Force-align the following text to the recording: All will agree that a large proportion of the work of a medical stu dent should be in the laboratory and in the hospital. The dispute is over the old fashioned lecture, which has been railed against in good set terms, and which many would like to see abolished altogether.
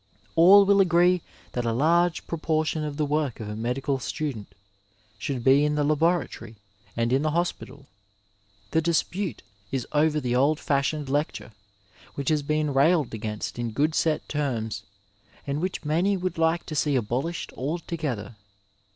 All 0.35 0.65
will 0.65 0.81
agree 0.81 1.21
that 1.51 1.63
a 1.63 1.71
large 1.71 2.25
proportion 2.25 2.83
of 2.83 2.97
the 2.97 3.05
work 3.05 3.39
of 3.39 3.47
a 3.47 3.55
medical 3.55 3.99
stu 3.99 4.33
dent 4.33 4.55
should 5.19 5.43
be 5.43 5.63
in 5.63 5.75
the 5.75 5.83
laboratory 5.83 6.55
and 6.97 7.13
in 7.13 7.21
the 7.21 7.29
hospital. 7.29 7.85
The 8.71 8.81
dispute 8.81 9.43
is 9.71 9.85
over 9.91 10.19
the 10.19 10.35
old 10.35 10.59
fashioned 10.59 11.07
lecture, 11.07 11.51
which 12.15 12.29
has 12.29 12.41
been 12.41 12.73
railed 12.73 13.13
against 13.13 13.59
in 13.59 13.69
good 13.73 13.93
set 13.93 14.27
terms, 14.27 14.81
and 15.45 15.61
which 15.61 15.85
many 15.85 16.17
would 16.17 16.39
like 16.39 16.65
to 16.65 16.75
see 16.75 16.95
abolished 16.95 17.53
altogether. 17.53 18.37